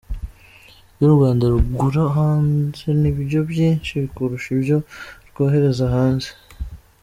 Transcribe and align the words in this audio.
Ibyo 0.89 1.05
u 1.09 1.15
Rwanda 1.15 1.43
rugura 1.53 2.03
hanze 2.17 2.87
nibyo 3.01 3.39
byinshi 3.49 3.95
kurusha 4.13 4.47
ibyo 4.57 4.77
rwohereza 5.29 5.85
hanze. 5.95 6.29